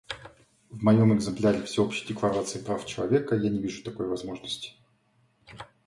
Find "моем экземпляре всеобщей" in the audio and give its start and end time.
0.83-2.07